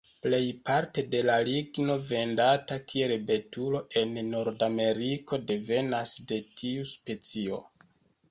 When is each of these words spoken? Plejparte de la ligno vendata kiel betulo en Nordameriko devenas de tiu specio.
Plejparte 0.25 1.01
de 1.15 1.19
la 1.29 1.33
ligno 1.47 1.97
vendata 2.07 2.77
kiel 2.93 3.11
betulo 3.27 3.83
en 4.01 4.17
Nordameriko 4.29 5.41
devenas 5.51 6.15
de 6.33 6.43
tiu 6.63 6.89
specio. 6.95 7.61